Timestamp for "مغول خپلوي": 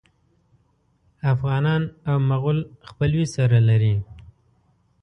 2.29-3.25